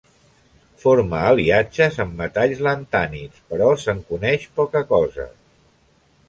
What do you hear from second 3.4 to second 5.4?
però se'n coneix poca cosa.